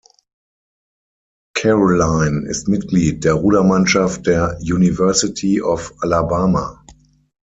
[1.53, 6.83] Caroline ist Mitglied der Rudermannschaft der University of Alabama.